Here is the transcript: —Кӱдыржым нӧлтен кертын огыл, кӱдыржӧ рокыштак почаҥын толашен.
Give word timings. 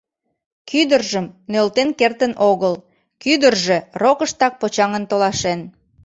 —Кӱдыржым 0.69 1.25
нӧлтен 1.51 1.89
кертын 1.99 2.33
огыл, 2.49 2.73
кӱдыржӧ 3.23 3.77
рокыштак 4.01 4.53
почаҥын 4.61 5.03
толашен. 5.09 5.59